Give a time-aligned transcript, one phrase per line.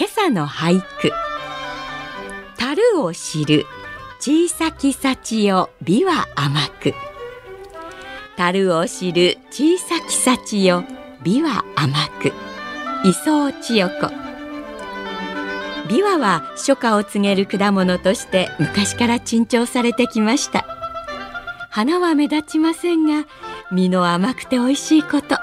[0.00, 1.12] 今朝の俳句。
[2.56, 3.66] 樽を知る
[4.18, 6.94] 小さき幸よ美は甘く。
[8.34, 10.84] 樽を知る小さき幸よ
[11.22, 12.32] 美は甘く。
[13.06, 14.06] 磯尾千代子。
[15.92, 20.64] 琵琶は初夏を告げる果物として昔から珍重されてきました。
[21.68, 23.26] 花は目立ちませんが
[23.70, 25.36] 実の甘くて美味しいこと。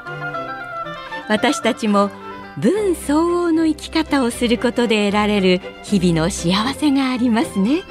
[1.30, 2.10] 私たちも
[2.58, 7.84] 分相応の生き方をすることで得られる日々の幸せがありますね。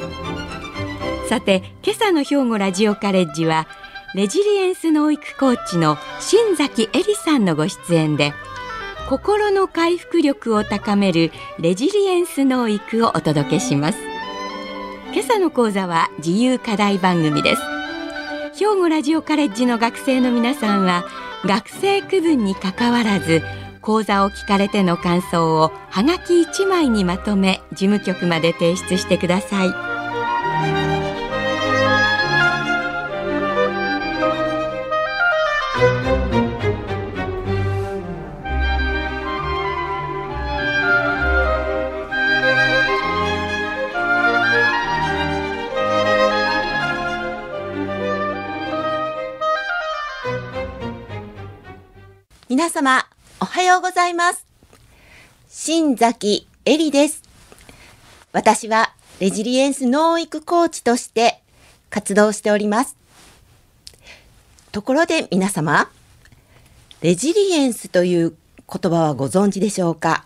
[1.29, 3.67] さて今朝の兵庫ラジオカレッジは
[4.15, 8.33] レジリエンス農育コーチの新崎恵里さんのご出演で
[9.09, 13.99] 心の回復力を高めるレジリエンス農育をお届けします。
[15.13, 17.63] 今朝の講座は自由課題番組です。
[18.59, 21.05] 兵庫ラジオカレッジの学生の皆さんは
[21.45, 23.43] 学生区分にかかわらず
[23.87, 29.69] 講座を聞かれての感想をはがき1枚にまとめ事務局まで提出してください。
[52.49, 53.07] 皆様、
[53.39, 54.47] おはようございます。
[55.51, 57.23] 新崎えりです。
[58.33, 61.43] 私はレジリエンス農育コーチとして
[61.91, 62.97] 活動しております。
[64.73, 65.91] ところで皆様、
[67.03, 70.25] レジリエンスという言葉はご存知でしょうか？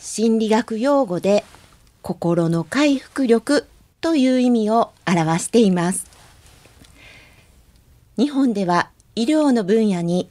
[0.00, 1.44] 心理学用語で
[2.02, 3.68] 心の回復力
[4.00, 6.10] という意味を表しています。
[8.18, 10.28] 日本では医療の分野に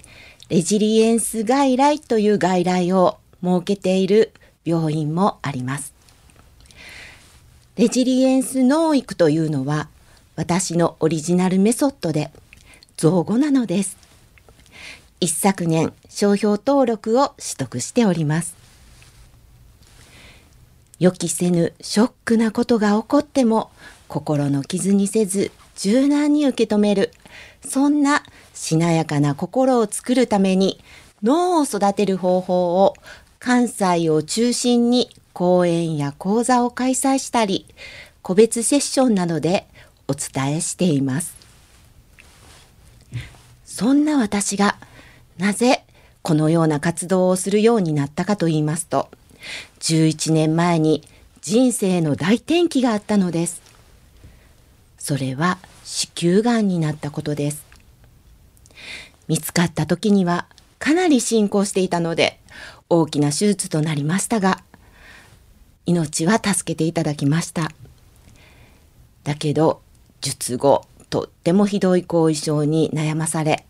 [0.50, 4.34] レジリエンス外来という外来を設けている
[4.66, 5.94] 病院もあります。
[7.76, 9.90] レジリエンス農育というのは
[10.36, 12.32] 私のオリジナルメソッドで
[12.98, 13.96] 造語なのです。
[15.20, 18.56] 一昨年商標登録を取得しております。
[20.98, 23.70] 予期せぬショックなことが起こっても
[24.08, 27.12] 心の傷にせず柔軟に受け止める
[27.68, 30.80] そんなしなやかな心を作るために
[31.24, 32.96] 脳を育てる方法を
[33.40, 37.66] 関西を中心に講演や講座を開催したり
[38.22, 39.68] 個別セッションなどで
[40.08, 41.38] お伝えしています。
[43.66, 44.76] そんな私が
[45.38, 45.86] なぜ
[46.22, 49.10] このような活動をするようになったかと言いますと
[49.80, 51.04] 11年前に
[51.42, 53.62] 人生の大転機があったのです。
[54.98, 55.58] それは
[55.92, 57.66] 子宮がんになったことです。
[59.28, 60.46] 見つかった時には
[60.78, 62.40] かなり進行していたので
[62.90, 64.62] 大きな手術となりましたが
[65.88, 67.72] 命は助けていただきました。
[69.24, 69.82] だけど
[70.22, 73.66] 術後とってもひどい後遺症に悩まされ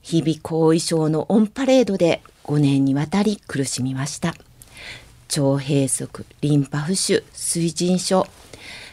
[0.00, 4.28] 日々後遺症のオンパレードで5年にわたり苦しみました。
[4.28, 6.08] 腸閉塞、
[6.40, 8.28] リンパ浮腫、水腎症、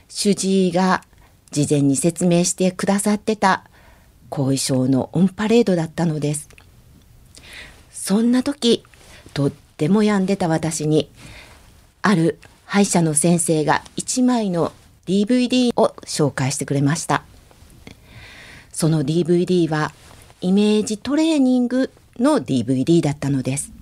[0.09, 1.03] 主治医が
[1.51, 3.65] 事前に説明してくださってた
[4.29, 6.49] 後遺症のオンパレードだったのです。
[7.91, 8.83] そんな時、
[9.33, 11.11] とっても病んでた私に、
[12.01, 14.71] ある歯医者の先生が1枚の
[15.05, 17.23] DVD を紹介してくれました。
[18.71, 19.91] その DVD は
[20.39, 23.73] イメージトレーニングの DVD だったのです。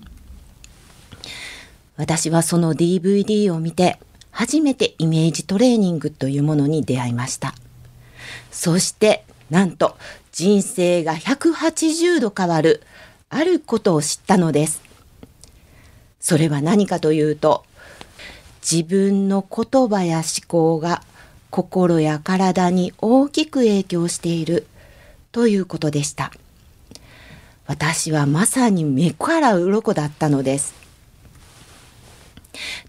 [1.96, 4.00] 私はその DVD を見て
[4.30, 7.54] 初めてイメージトレーニングというものに出会いました。
[8.50, 9.96] そしてなんと
[10.32, 12.82] 人生が180度変わる
[13.28, 14.80] あることを知ったのです。
[16.20, 17.64] それは何かというと
[18.60, 21.02] 自分の言葉や思考が
[21.50, 24.66] 心や体に大きく影響している
[25.32, 26.32] ということでした。
[27.66, 30.74] 私はまさに目から鱗だったのです。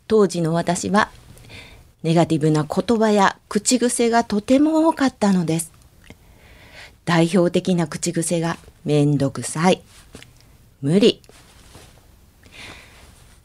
[0.08, 1.12] 当時の私は
[2.04, 5.72] ネガティブな言葉や口癖がとても多かったのです。
[7.06, 9.82] 代表的な口癖がめんどくさい、
[10.82, 11.22] 無理、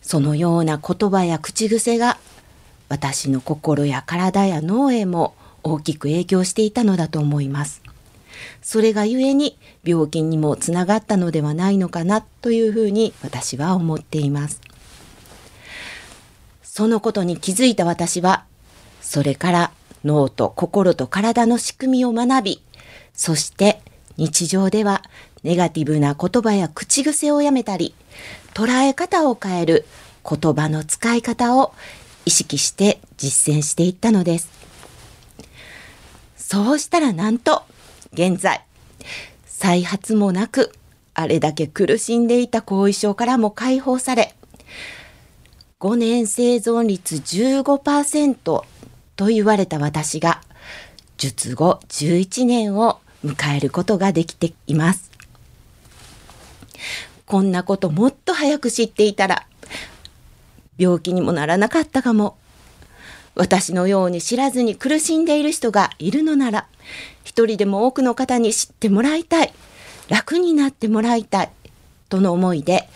[0.00, 2.18] そのような言葉や口癖が
[2.88, 7.82] 私の心や体や脳へも大きく影響していたのだと思います。
[8.62, 14.60] それがゆえに病気にもつながったのではないのかなというふうに私は思っています。
[16.76, 18.44] そのことに気づいた私は、
[19.00, 19.70] それから
[20.04, 22.62] 脳と心と体の仕組みを学び、
[23.14, 23.80] そして
[24.18, 25.02] 日常では
[25.42, 27.94] ネガティブな言葉や口癖をやめたり、
[28.52, 29.86] 捉え方を変える
[30.22, 31.72] 言葉の使い方を
[32.26, 34.50] 意識して実践していったのです。
[36.36, 37.62] そうしたらなんと、
[38.12, 38.62] 現在、
[39.46, 40.74] 再発もなく、
[41.14, 44.35] あれだけ苦しんでいた後遺症からも解放され、
[45.86, 48.64] 5年生存率15%と
[49.26, 50.40] 言われた私が、
[51.16, 55.12] 術後11年を迎えることができています。
[57.24, 59.46] こんなこともっと早く知っていたら、
[60.76, 62.36] 病気にもならなかったかも。
[63.36, 66.66] 私のように知らずに苦しんでいる人がいるのなら、
[67.22, 69.54] 一人でも多くの方に知ってもらいたい。
[70.08, 71.50] 楽になってもらいたい。
[72.08, 72.88] との思いで、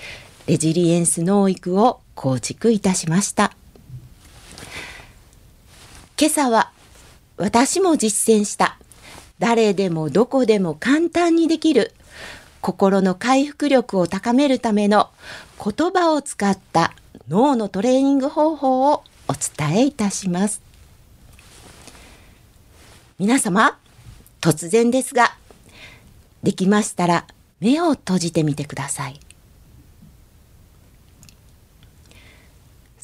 [0.49, 3.51] レジリエンス農育を構築いたしました。
[6.21, 6.71] 今朝は
[7.39, 8.77] 私も実践した
[9.39, 11.95] 誰でもどこでも簡単にできる
[12.61, 15.09] 心の回復力を高めるための
[15.57, 16.93] 言葉を使った
[17.31, 20.61] 脳のトレーニング方法をお伝えいたします。
[23.19, 23.79] 皆様、
[24.43, 25.35] 突然ですが、
[26.43, 27.27] できましたら
[27.61, 29.19] 目を閉じてみてください。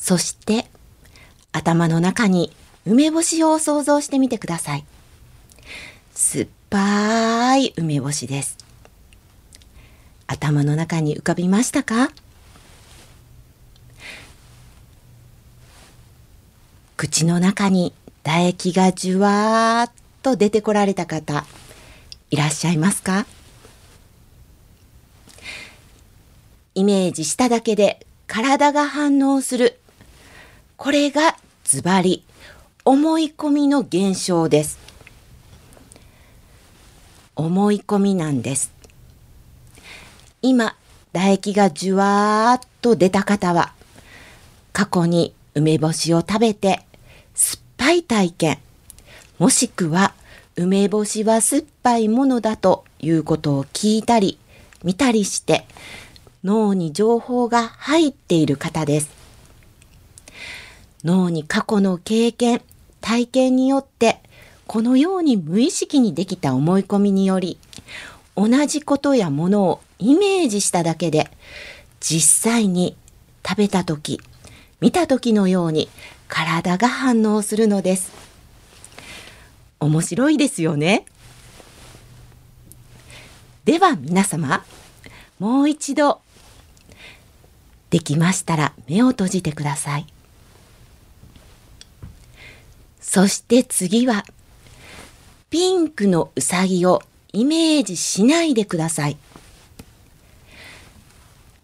[0.06, 0.66] そして
[1.50, 2.52] 頭の中に
[2.86, 4.84] 梅干しを想像してみてください。
[6.14, 8.56] 酸っぱい梅干しです。
[10.28, 12.12] 頭の中に浮かびましたか？
[16.96, 17.92] 口の中に
[18.22, 19.92] 唾液がじゅわーっ
[20.22, 21.44] と出てこられた方、
[22.30, 23.26] いらっしゃいますか？
[26.76, 29.80] イメージしただけで体が反応する
[30.76, 32.22] これがズバリ
[32.84, 34.78] 思い込みの現象です。
[37.34, 38.72] 思い込みなんです。
[40.42, 40.76] 今、
[41.12, 43.72] 唾液がじゅわーっと出た方は、
[44.74, 46.84] 過去に梅干しを食べて
[47.34, 48.58] 酸っぱい体験、
[49.38, 50.12] もしくは
[50.56, 54.38] 梅干しは酸っぱいものだということを聞いたり
[54.84, 55.66] 見たりして
[56.44, 59.15] 脳に情報が入っている方です。
[61.06, 62.60] 脳に過去の経験、
[63.00, 64.20] 体験によって、
[64.66, 67.58] このように無意識にできた思い込みにより、
[68.34, 71.30] 同じことやものをイメージしただけで、
[72.00, 72.96] 実際に
[73.46, 74.20] 食べた時、
[74.80, 75.88] 見た時のように
[76.26, 78.10] 体が反応するのです。
[79.78, 81.06] 面白いですよね。
[83.64, 84.64] では皆様、
[85.38, 86.20] もう一度、
[87.90, 90.15] できましたら目を閉じてください。
[93.08, 94.26] そして次は、
[95.48, 99.16] ピンクのうさぎをイメージしないでください。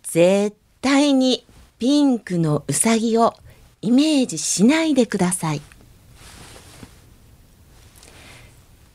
[0.05, 1.45] 絶対に
[1.79, 3.35] ピンクのうさぎを
[3.83, 5.61] イメージしないでください。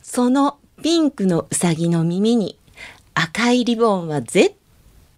[0.02, 2.58] そのピンクのうさぎの耳に
[3.14, 4.56] 赤いリボンは絶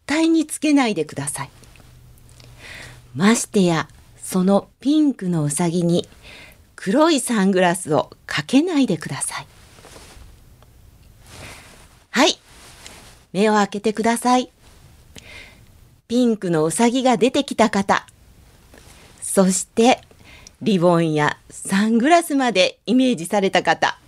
[0.07, 1.49] 対につけないでください。
[3.15, 3.87] ましてや、
[4.21, 6.09] そのピンクのうさぎに
[6.81, 9.47] 黒いサングラスをかけないでください。
[12.11, 12.39] はい。
[13.33, 14.49] 目を開けてください。
[16.07, 18.07] ピンクのうさぎが出てきた方。
[19.21, 19.99] そして、
[20.61, 23.99] リボンやサングラスまでイメージされた方。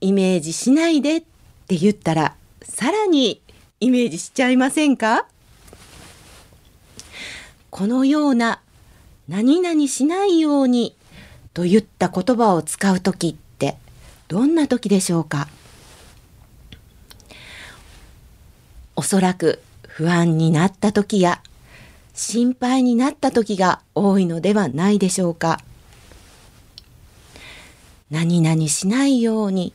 [0.00, 1.20] イメージしないでっ
[1.66, 3.42] て言ったら、さらに
[3.78, 5.26] イメージしちゃいませんか？
[7.68, 8.62] このような
[9.28, 10.94] 何々しないように
[11.54, 13.76] といった言葉を使う時って
[14.28, 15.48] どんな時でしょうか？
[18.96, 21.40] おそらく不安になった時や
[22.12, 25.60] 心配になった時が多いのではないでしょうか？
[28.10, 29.72] 何々しないように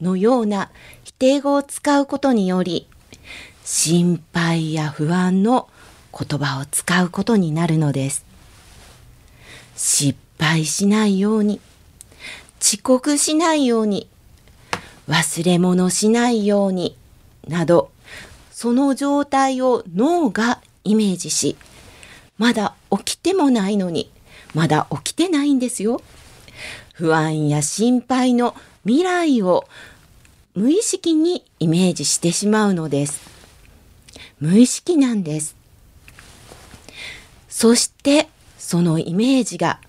[0.00, 0.70] のような
[1.04, 2.86] 否定語を使うことにより
[3.64, 5.68] 心配や不安の
[6.16, 8.31] 言葉を使うことになるのです。
[9.76, 11.60] 失敗しないように、
[12.60, 14.08] 遅刻しないように、
[15.08, 16.96] 忘れ物しないように、
[17.48, 17.90] など、
[18.50, 21.56] その状態を脳がイメージし、
[22.38, 24.10] まだ起きてもないのに、
[24.54, 26.02] まだ起きてないんですよ。
[26.92, 29.66] 不安や心配の未来を
[30.54, 33.20] 無意識にイメージしてしまうのです。
[34.38, 35.56] 無意識なんです。
[37.48, 38.28] そして
[38.62, 39.80] そのイメージが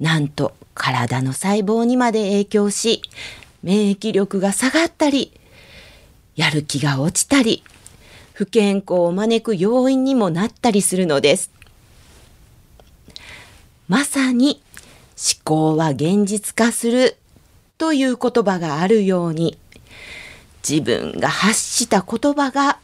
[0.00, 3.02] なんと体の細胞にまで影響し
[3.62, 5.38] 免疫力が下がったり
[6.34, 7.62] やる気が落ちたり
[8.32, 11.50] 不健康を招く要因にもなったりするのです。
[13.86, 14.60] まさに
[15.10, 17.16] 思考は現実化する
[17.78, 19.58] という言葉があるように
[20.68, 22.78] 自分が発した言葉が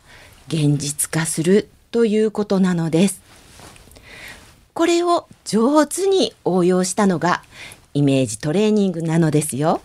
[0.46, 3.19] 現実化するということなのです。
[4.80, 7.42] これを上手に応用したのが
[7.92, 9.82] イメージトレーニングなのですよ。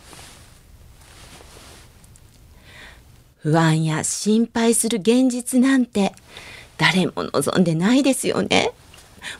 [3.40, 6.14] 不安や心配する現実なんて
[6.78, 8.72] 誰も望んでないですよね。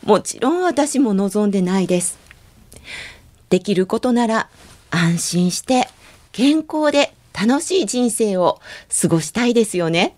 [0.04, 2.18] もちろん私も望んでないです。
[3.48, 4.50] できることなら
[4.90, 5.88] 安心して
[6.32, 8.60] 健康で楽しい人生を
[9.00, 10.16] 過ごしたいですよね。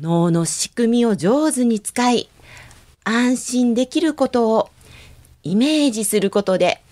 [0.00, 2.28] 脳の仕組みを上手に使い
[3.04, 4.70] 安心できることを
[5.42, 6.82] イメージすることで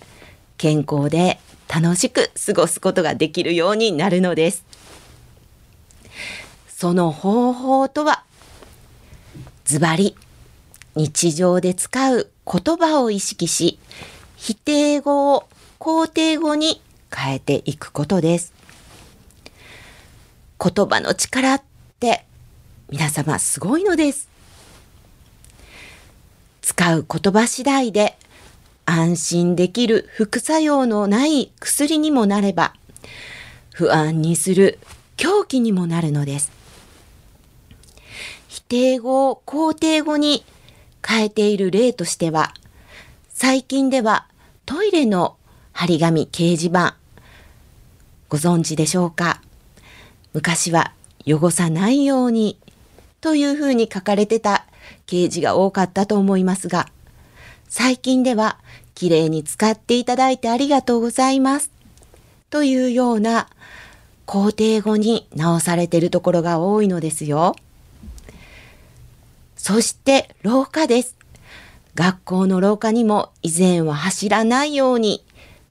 [0.56, 1.38] 健康で
[1.68, 4.64] 楽しく過ごすことができるようになるのです。
[6.68, 8.24] その方法とは
[9.64, 10.16] ズバリ
[10.96, 13.78] 日常で使う言葉を意識し
[14.36, 15.46] 否定語を
[15.78, 16.82] 肯定語に
[17.14, 18.52] 変えていくことです。
[20.58, 21.62] 言葉の力っ
[22.00, 22.24] て
[22.88, 24.29] 皆様すごいのです。
[26.80, 28.16] 使う言葉次第で
[28.86, 32.72] 安心できる副作用のない薬にもなれば
[33.74, 34.78] 不安にする
[35.18, 36.50] 狂気にもなるのです。
[38.48, 40.42] 否定語を肯定語に
[41.06, 42.54] 変えている例としては
[43.28, 44.26] 最近では
[44.64, 45.36] トイレの
[45.72, 46.96] 張り紙掲示板
[48.30, 49.42] ご存知でしょうか？
[50.32, 50.94] 昔は
[51.26, 52.58] 汚さないように
[53.20, 54.64] というふうに書かれてた
[55.10, 56.88] 掲示が多かったと思いますが
[57.68, 58.58] 最近では
[58.94, 61.70] きれいに使っていただいてありがとうございます
[62.50, 63.48] というような
[64.26, 67.56] 肯定語に直されているところが多いのですよ。
[69.56, 71.16] そして廊下です。
[71.94, 75.24] 学校の廊下にも以前は走らないように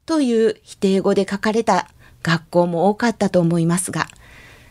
[0.05, 1.87] という否定語で書かれた
[2.21, 4.07] 学校も多かったと思いますが、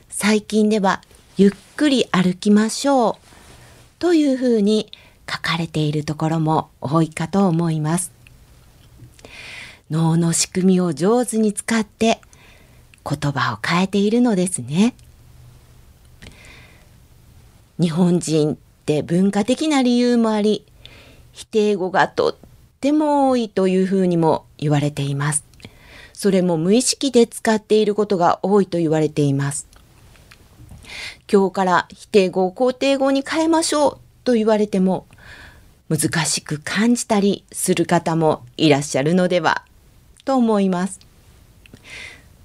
[0.09, 1.03] 最近では
[1.37, 3.28] ゆっくり歩きましょう
[3.99, 4.91] というふうに
[5.31, 8.13] 書かれているところも多いかと思います。
[9.91, 12.21] 脳の仕組みを上手に使って
[13.05, 14.95] 言葉を変えているのですね。
[17.81, 20.65] 日本人って文化的な理由もあり、
[21.33, 22.37] 否定語がとっ
[22.81, 25.45] ても多いというふうにも言われています。
[26.13, 29.68] それも無意識で使っていることが多いと言われています。
[31.31, 35.07] 今日から否定語を肯定語に変えましょうと言われても
[35.89, 39.65] 難しく感じたりする方もいらっしゃるのでは
[40.25, 41.01] と思います。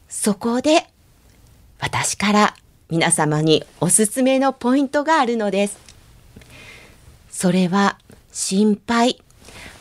[0.08, 0.88] そこで
[1.80, 2.56] 私から
[2.90, 5.78] 皆様におすすめのポイントがあるのです。
[7.30, 7.98] それは
[8.32, 9.20] 心配、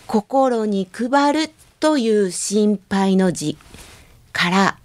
[0.07, 3.57] 心に配るという心配の字
[4.33, 4.79] から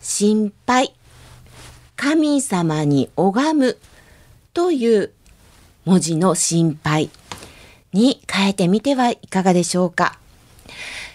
[0.00, 0.94] 心配、
[1.96, 3.78] 神様に拝む
[4.52, 5.12] という
[5.84, 7.10] 文字の心配
[7.92, 10.18] に変えてみてはいかがでしょうか。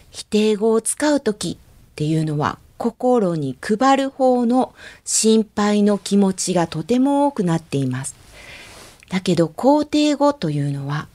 [0.09, 1.57] 否定語を使うときっ
[1.95, 4.73] ていうのは心に配る方の
[5.05, 8.15] 心配の気持ちがとても多くなっています。
[9.09, 11.07] だけど肯定語というのは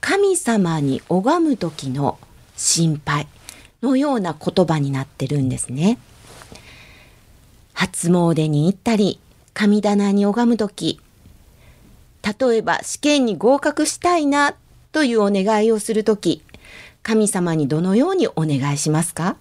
[0.00, 2.18] 神様に拝む時の
[2.56, 3.28] 心配
[3.82, 5.98] のような言葉になってるんですね。
[7.74, 9.20] 初詣に行ったり
[9.52, 10.98] 神棚に拝む時
[12.40, 14.56] 例えば試験に合格したいな
[14.92, 16.42] というお願いをする時
[17.02, 19.36] 神様にどのようにお願いしますか？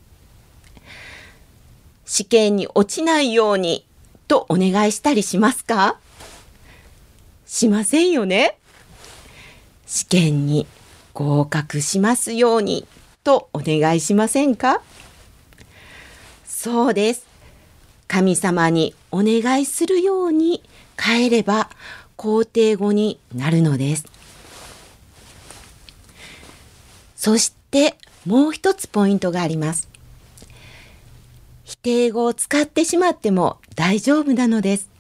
[2.06, 3.86] 試験に落ちないように
[4.28, 5.98] とお願いしたりしますか？
[7.46, 8.58] しませんよね。
[9.86, 10.68] 試験に
[11.14, 12.86] 合格しますように
[13.24, 14.82] とお願いしませんか？
[16.46, 17.33] そうです。
[18.14, 20.62] 神様にお願いするように
[21.02, 21.72] 変えれば
[22.16, 24.06] 肯定語になるのです。
[27.16, 29.90] そしてもう一つポイントがあります。
[31.64, 34.92] 否定語を使ってしまっても大丈夫なのです。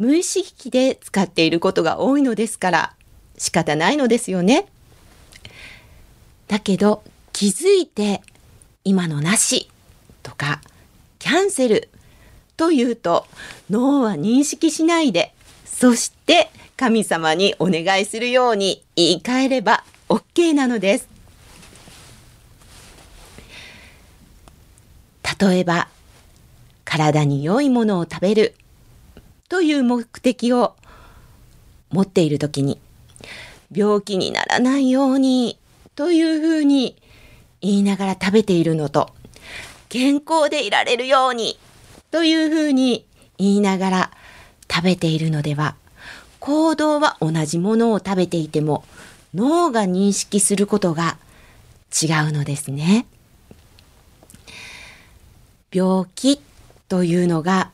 [0.00, 2.94] 無意識で使っていることが多いのですから
[3.38, 4.66] 仕方ないのですよね。
[6.48, 8.22] だけど気づいて
[8.82, 9.70] 今のなし
[10.24, 10.60] とか
[11.20, 11.90] キャンセル
[12.56, 13.26] というと
[13.70, 15.34] 脳は認識しないで
[15.64, 21.08] そして神様にお願いするように言い換えれば OK なのです。
[25.40, 25.88] 例えば
[26.84, 28.54] 体に良いものを食べる
[29.48, 30.76] という目的を
[31.90, 32.78] 持っている時に
[33.72, 35.58] 病気にならないように
[35.96, 36.96] というふうに
[37.60, 39.10] 言いながら食べているのと
[39.88, 41.58] 健康でいられるように
[42.14, 43.04] というふうに
[43.38, 44.10] 言いながら
[44.72, 45.74] 食べているのでは
[46.38, 48.84] 行動は同じものを食べていても
[49.34, 51.16] 脳が認識することが
[51.90, 53.06] 違うのですね。
[55.72, 56.40] 病気
[56.88, 57.72] というのが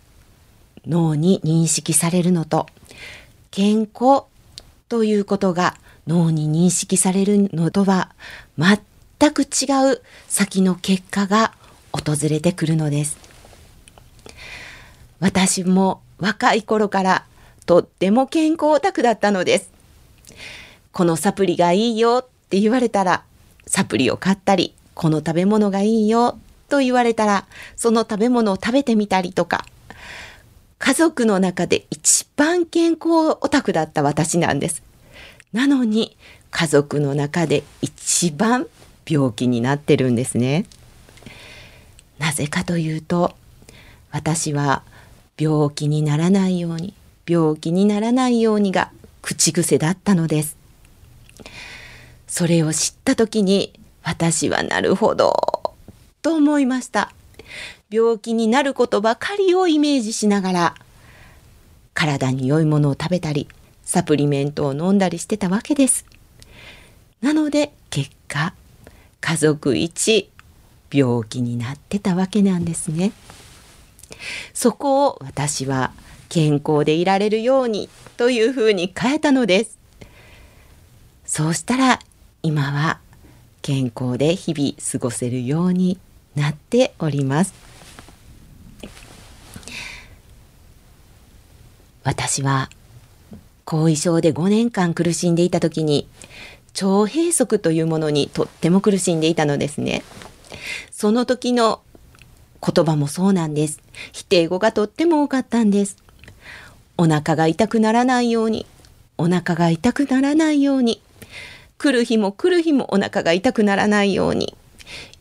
[0.86, 2.66] 脳に認識されるのと
[3.50, 4.22] 健康
[4.88, 8.14] ということが脳に認識されるのとは
[8.56, 8.78] 全
[9.32, 11.52] く違う先の結果が
[11.92, 13.29] 訪れてくるのです。
[15.20, 17.24] 私も若い頃から
[17.66, 19.70] とっても健康オタクだったのです。
[20.92, 23.22] このサプリがいいよって言われたら
[23.66, 27.46] サプリを買ったり、この食べ物がいいよと言われたら
[27.76, 29.64] その食べ物を食べてみたりとか
[30.78, 34.82] 家族の中で一番健康オタクだった私なんです。
[35.52, 36.16] なのに
[36.50, 38.66] 家族の中で一番
[39.08, 40.64] 病気になってるんですね。
[42.18, 43.34] なぜかというと
[44.10, 44.82] 私は
[45.40, 46.92] 病気にならないように
[47.26, 48.92] 病気にならないようにが
[49.22, 50.58] 口癖だったのです。
[52.26, 55.32] それを知った時に私はなるほど
[56.20, 57.12] と思いました。
[57.88, 60.74] 病気になることばかりをイメージしながら
[61.94, 63.48] 体に良いものを食べたり
[63.82, 66.04] サプリメントを飲んだりしてたわけです。
[67.22, 68.52] なので結果
[69.20, 70.30] 家族一
[70.92, 73.12] 病気になってたわけなんですね。
[74.52, 75.92] そこを私は
[76.28, 79.78] 健康でいられるようにというふうに変えたのです。
[81.24, 82.00] そうしたら
[82.42, 82.98] 今は
[83.62, 85.98] 健康で日々過ごせるように
[86.34, 87.54] なっております。
[92.02, 92.70] 私は
[93.64, 96.08] 後遺症で5年間苦しんでいた時に
[96.74, 100.02] 腸閉塞というものにとっても苦しんでいたのですね。
[100.90, 101.82] その時の
[102.66, 103.80] 言葉もそうなんです。
[104.12, 105.96] 否定語がとっても多かったんです。
[106.98, 108.66] お腹が痛くならないように、
[109.18, 111.02] お腹が痛くならないように、
[111.78, 114.54] 来る日も来る日もお腹が痛くならないように、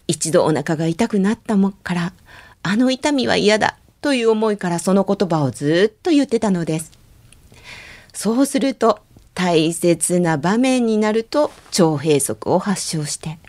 [0.07, 2.13] 一度お腹が痛くなったもから、
[2.63, 3.77] あの痛みは嫌だ。
[4.01, 6.91] という思いからその言葉をずっと言ってたのです。
[8.13, 8.99] そうすると
[9.33, 13.39] 大切な場面になると腸閉塞を発症して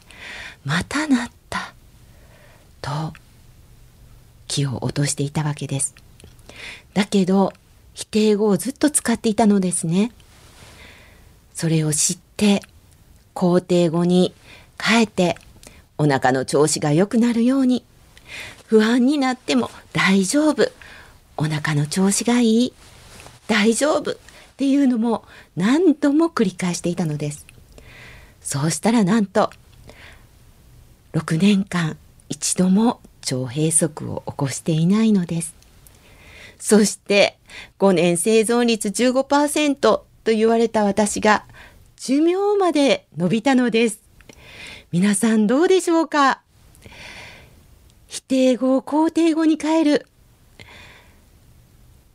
[0.64, 1.74] またなった
[2.80, 3.12] と
[4.50, 5.94] 気を落としていたわけです。
[6.92, 7.52] だけど
[7.94, 10.10] 否定語をずっと使っていたのですね。
[11.54, 12.60] それを知って
[13.32, 14.34] 肯定語に
[14.82, 15.36] 変えて
[15.98, 17.84] お腹の調子が良くなるように
[18.66, 20.68] 不安になっても大丈夫。
[21.36, 22.72] お腹の調子がいい。
[23.46, 24.12] 大丈夫。
[24.12, 24.16] っ
[24.56, 25.24] ていうのも
[25.56, 27.46] 何度も繰り返していたのです。
[28.42, 29.50] そうしたらなんと
[31.12, 31.96] 6年間
[32.28, 35.54] 一度も腸閉塞を起こしていないのです。
[36.58, 37.38] そして
[37.78, 41.44] 5年生存率15%と言われた私が
[41.96, 44.00] 寿命まで伸びたのです。
[44.92, 46.42] 皆さんどうでしょうか？
[48.06, 50.06] 否定語を肯定語に変える。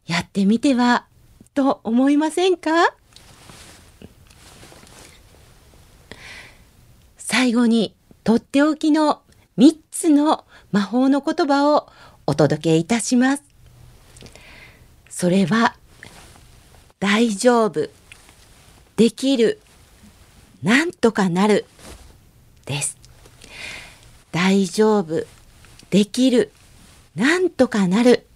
[0.06, 1.08] やってみては
[1.54, 2.94] と思いませんか？
[7.18, 9.22] 最後にとっておきの
[9.58, 11.90] 3つの魔法の言葉を
[12.28, 13.44] お届けいたします。
[15.10, 15.78] それは
[17.00, 17.90] 大丈夫、
[18.98, 19.62] できる、
[20.62, 21.66] なんとかなる
[22.66, 22.98] です。
[24.32, 25.26] 大丈夫、
[25.90, 26.52] できる、
[27.16, 28.28] なんとかなる。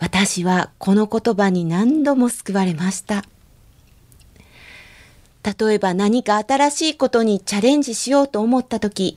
[0.00, 3.24] 私はこの言葉に何度も救われました。
[5.56, 9.16] 例えば何か新しいことにチャレンジしようと思った時、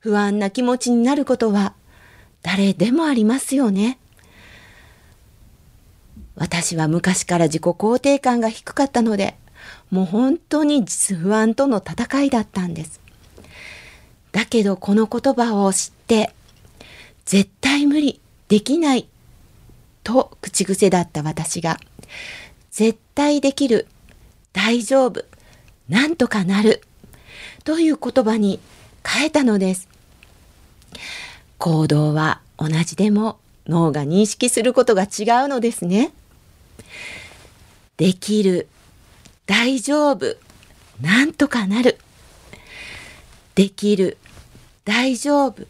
[0.00, 1.74] 不安な気持ちになることは
[2.42, 3.98] 誰でもありますよね。
[6.36, 9.36] 私は昔から自己肯定感が低かったので、
[9.90, 13.00] もう本当に実不安との戦いだったんです。
[14.32, 16.32] だけどこの言葉を知って
[17.24, 19.08] 絶対無理できない
[20.02, 21.78] と口癖だった私が
[22.70, 23.86] 絶対できる
[24.56, 25.22] 大丈夫
[25.86, 26.80] なんとかなる
[27.64, 28.58] という言葉に
[29.06, 29.86] 変えたのです。
[31.58, 33.38] 行動は同じでも
[33.68, 36.10] 脳が認識することが違うのですね。
[37.98, 38.66] できる、
[39.44, 40.36] 大丈夫、
[41.02, 41.98] なんとかなる。
[43.56, 44.16] できる、
[44.86, 45.66] 大丈夫、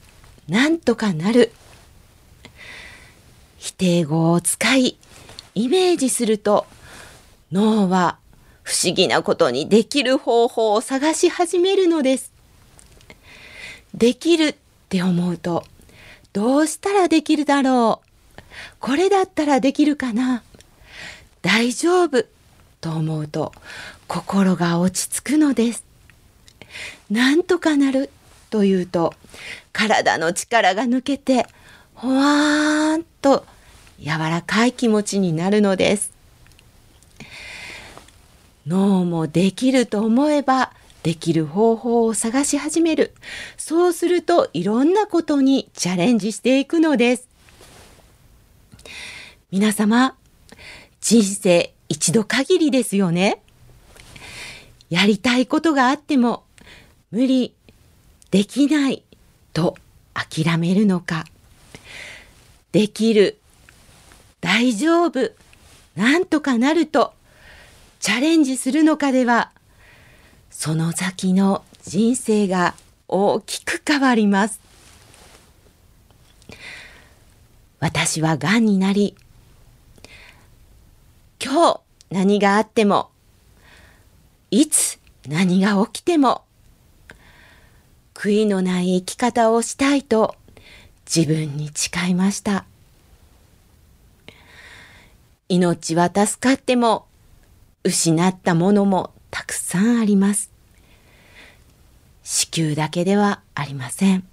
[0.48, 1.52] なんとかなる。
[3.58, 4.96] 否定語を使い、
[5.56, 6.68] イメージすると、
[7.50, 8.18] 脳は
[8.66, 12.32] 不思議なことにできる方法を探し始めるのです。
[13.94, 14.56] できるっ
[14.88, 15.64] て思うと、
[16.32, 18.42] どうしたらできるだろう？
[18.80, 20.42] これだったらできるかな？
[21.42, 22.24] 大丈夫
[22.80, 23.52] と思うと
[24.08, 25.84] 心が落ち着くのです。
[27.08, 28.10] なんとかなる
[28.50, 29.14] というと
[29.72, 31.46] 体の力が抜けて
[31.94, 33.46] ほわーんと
[34.00, 36.15] 柔らかい気持ちになるのです。
[38.66, 43.14] 脳もできると思えばできる方法を探し始める。
[43.56, 47.28] そうするといろんなことにチャレンジしていくのです。
[49.52, 50.16] 皆様、
[51.00, 53.40] 人生一度限りですよね。
[54.90, 56.42] やりたいことがあっても
[57.12, 57.54] 無理、
[58.32, 59.04] できない
[59.52, 59.76] と
[60.12, 61.24] 諦めるのか。
[62.72, 63.38] できる、
[64.40, 65.30] 大丈夫、
[65.94, 67.14] なんとかなると
[68.00, 69.50] チャレンジするのかでは
[70.50, 72.74] その先の人生が
[73.08, 74.60] 大きく変わります。
[77.78, 79.14] 私は癌になり、
[81.44, 81.80] 今日
[82.10, 83.10] 何があっても、
[84.50, 86.42] いつ何が起きても、
[88.14, 90.36] 悔いのない生き方をしたいと
[91.04, 92.64] 自分に誓いました。
[95.48, 97.06] 命は助かっても、
[97.86, 100.50] 失ったものもたくさんあります。
[102.24, 104.26] 子宮だけではありません。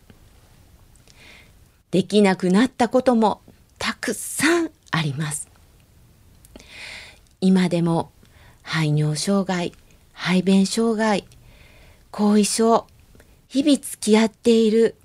[1.91, 3.41] できなくなったことも
[3.77, 5.47] たくさんあります。
[7.41, 8.11] 今でも
[8.63, 9.73] 排尿障害、
[10.13, 11.27] 排便障害、
[12.09, 12.87] 後遺症、
[13.49, 14.95] 日々付き合っている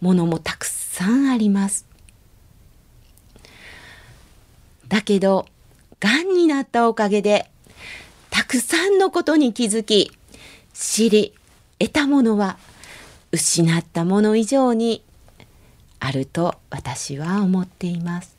[0.00, 1.86] ものもたくさんあります。
[4.86, 5.46] だけど、
[5.98, 7.50] 癌になったおかげで
[8.36, 10.12] たくさんのことに気づき、
[10.74, 11.32] 知り、
[11.78, 12.58] 得たものは
[13.32, 15.02] 失ったもの以上に
[16.00, 18.36] あると私は思っています。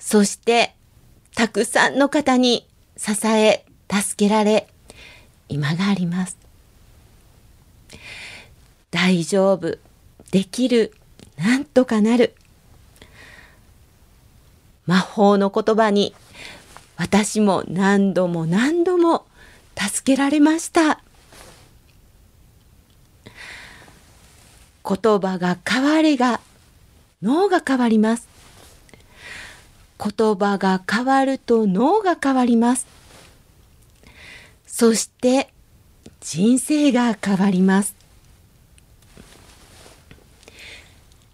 [0.00, 0.74] そして、
[1.34, 4.68] たくさんの方に支え、助けられ、
[5.50, 6.38] 今があります。
[8.90, 9.76] 大丈夫、
[10.30, 10.94] できる、
[11.36, 12.34] なんとかなる。
[14.86, 16.14] 魔法の言葉に
[16.96, 19.26] 私も何度も何度も
[19.78, 21.00] 助けられました。
[24.88, 26.40] 言葉が変われが
[27.22, 28.28] 脳が変わります。
[29.98, 32.86] 言葉が変わると脳が変わります。
[34.66, 35.50] そして
[36.20, 37.96] 人生が変わります。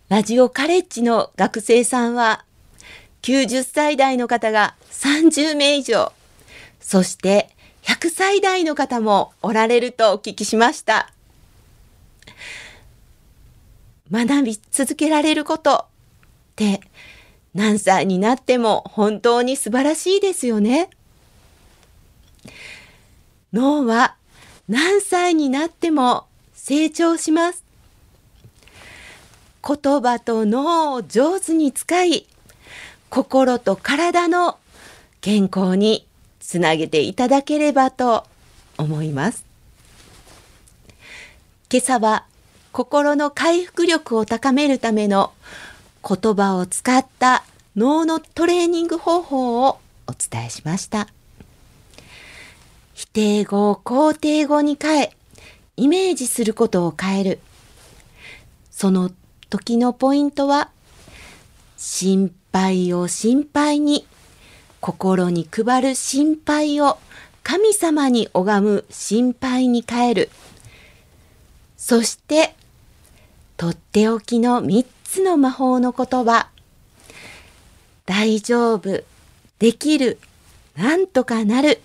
[0.09, 2.45] ラジオカレッジの学生さんは
[3.23, 6.13] 90歳代の方が30名以上、
[6.81, 7.49] そして
[7.83, 11.13] 100歳代の方もおられるとお聞きしました。
[14.11, 15.87] 学び続けられることっ
[16.57, 16.83] て
[17.55, 20.91] 何歳になっても本当に素晴らしいですよね。
[23.53, 24.17] 脳は
[24.69, 27.65] 何歳になっても成長します。
[29.65, 32.27] 言葉と脳を上手に使い、
[33.13, 34.57] 心と体の
[35.21, 36.07] 健康に
[36.41, 38.25] つなげていただければと
[38.79, 39.45] 思います。
[41.71, 42.25] 今朝は
[42.73, 45.35] 心の回復力を高めるための
[46.03, 47.45] 言葉を使った
[47.77, 51.07] 脳のトレーニング方法をお伝えしました。
[52.95, 55.17] 否定語を肯定語に変え、
[55.77, 57.41] イメージすることを変える。
[58.71, 59.11] その
[59.51, 60.71] 時のポイントは、
[61.85, 64.07] 心配を心配に、
[64.81, 66.97] 心に配る心配を
[67.43, 70.31] 神様に拝む心配に変える。
[71.77, 72.55] そして、
[73.57, 76.51] とっておきの3つの魔法の言葉。
[78.07, 79.03] 大丈夫、
[79.59, 80.21] できる、
[80.77, 81.83] なんとかなる。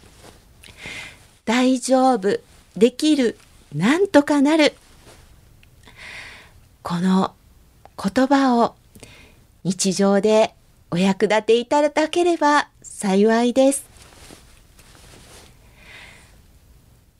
[1.43, 2.39] 大丈夫、
[2.75, 3.39] できる、
[3.73, 4.75] なんとかなる。
[6.83, 7.33] この
[7.97, 8.75] 言葉を
[9.63, 10.53] 日常で
[10.91, 13.85] お役立ていただければ幸いです。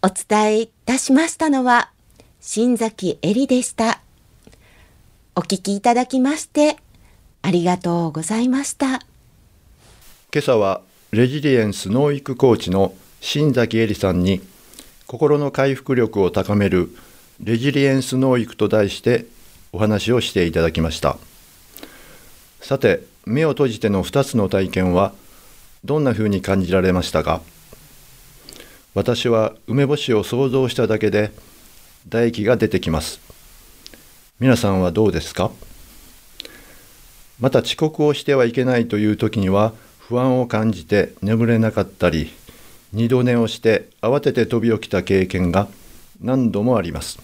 [0.02, 1.92] お伝えいたしましたのは
[2.40, 4.02] 新崎えりでした。
[5.36, 6.78] お聞きいただきまして
[7.42, 8.88] ありがとうございました。
[10.34, 14.42] 今朝はレジリエンス農育コーチの新崎えりさんに
[15.08, 16.90] 心の回復力を高める
[17.42, 19.26] レジリエンス農育と題して
[19.72, 21.18] お話をしていただきました。
[22.68, 25.14] さて目を閉じての2つの体験は
[25.86, 27.40] どんなふうに感じられましたか？
[28.94, 31.32] 私は梅干しを想像しただけで
[32.10, 33.22] 唾液が出てきます。
[34.42, 35.50] 皆さんはどうですか？
[37.40, 42.34] また遅刻をしてはいけないという時には不安を感じて眠れなかったり
[42.92, 45.70] 二度寝をして慌てて飛び起きた経験が
[46.20, 47.18] 何度もあります。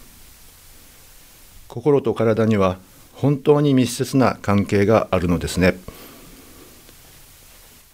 [1.68, 2.78] 心と体には
[3.24, 5.76] 本当に密接な関係があるのですね。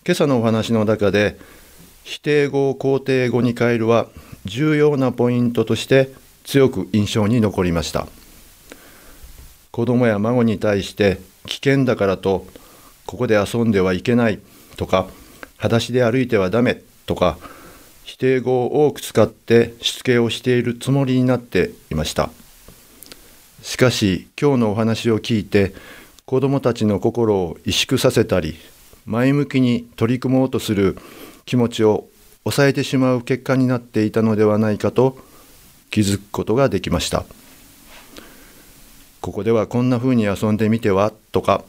[0.04, 1.38] 今朝のお話の中で
[2.04, 4.08] 否定語を肯定語に変えるは
[4.46, 6.10] 重要なポイントとして
[6.46, 8.08] 強く印象に残りました。
[9.70, 12.48] 子供や孫に対して危険だからと
[13.06, 14.39] ここで遊んではいけない
[14.78, 15.06] とか
[15.58, 17.38] 裸足で歩いてはダメとか
[18.04, 22.32] 否定語を多く使ってしつけをしているつもりになっていました。
[23.62, 25.74] しかし今日のお話を聞いて
[26.26, 28.56] 子どもたちの心を萎縮させたり
[29.06, 30.98] 前向きに取り組もうとする
[31.45, 32.08] 気持ちを
[32.43, 35.17] 抑えてしまう結果になっていたのではないかと
[35.89, 37.26] 気づくことができました。
[39.22, 41.12] ここではこんな風に遊んでみては？
[41.32, 41.63] とか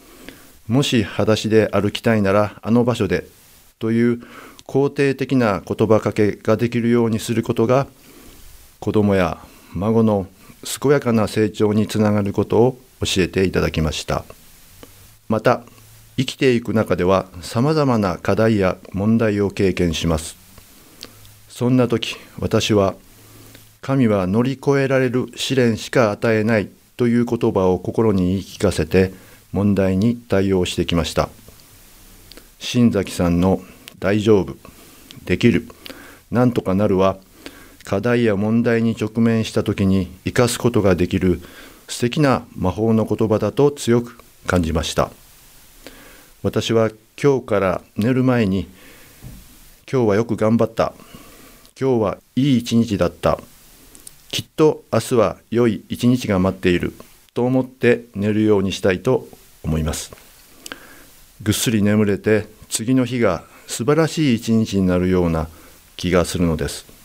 [0.69, 3.27] もし裸足で歩きたいならあの場所で
[3.79, 4.23] という
[4.67, 7.89] 肯定的な言葉かけができるようにすることが
[8.79, 9.39] 子どもや
[9.73, 10.29] 孫の
[10.65, 14.25] 健やかな成長につながることを教えていただきました。
[15.29, 15.63] また
[16.17, 20.37] 生きていく中ではさまざまな課題や問題を経験します。
[21.49, 22.95] そんな時私は
[23.81, 29.13] 神は乗り越えられる試練しか与えないという言葉を心に言い聞かせて
[29.53, 31.31] 問題に対応してきました。
[32.59, 33.63] 新崎さんの
[33.99, 34.57] 大丈夫、
[35.25, 35.67] できる、
[36.31, 37.17] なんとかなるは、
[37.91, 41.41] 課題や問題に直面した時に生かすことができる
[41.89, 45.11] 素敵な魔法の言葉だと強く感じました。
[46.45, 48.69] 私は今日から寝る前に、
[49.91, 50.93] 今日はよく頑張った、
[51.77, 53.41] 今日はいい一日だった、
[54.31, 56.95] きっと明日は良い一日が待っている
[57.35, 59.27] と思って寝るようにしたいと
[59.65, 60.13] 思います。
[61.43, 65.49] ぐっすり眠れて次の日が素晴らしい一日になるような
[65.97, 67.00] 気がするのです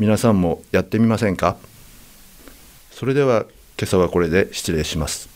[0.00, 1.58] 皆さんもやってみませんか？
[2.90, 3.44] それでは
[3.78, 5.28] 今朝はこれで失礼します。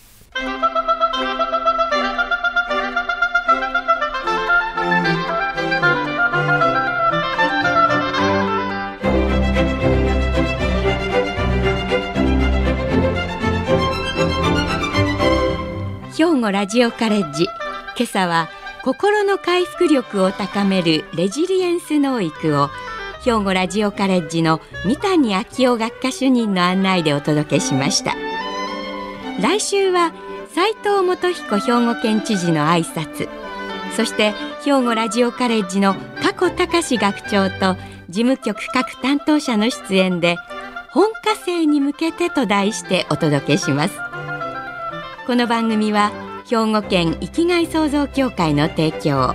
[16.17, 17.45] 兵庫ラジオカレッジ。
[17.99, 18.49] 今朝は
[18.83, 22.71] 心の回復力を高めるレジリエンス農育を
[23.25, 28.15] 兵庫ラジオカレッジの三谷昭夫学科主任の案内でお届けしました。
[29.41, 30.13] 来週は
[30.55, 33.27] 斉藤元彦兵庫県知事の挨拶。
[33.97, 34.33] そして
[34.63, 37.77] 兵庫ラジオカレッジの加古隆学長と
[38.11, 40.37] 事務局各担当者の出演で
[40.91, 43.95] 本科生に向けてと題してお届けします。
[45.27, 46.13] この番組は
[46.47, 49.35] 兵庫県生きがい創造協会の提供。